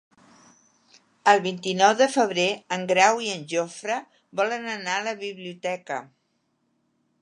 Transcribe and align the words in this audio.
El 1.33 1.43
vint-i-nou 1.43 1.93
de 1.99 2.07
febrer 2.15 2.47
en 2.79 2.87
Grau 2.95 3.23
i 3.27 3.31
en 3.37 3.47
Jofre 3.55 4.01
volen 4.41 4.69
anar 4.81 4.99
a 5.03 5.09
la 5.11 5.19
biblioteca. 5.25 6.05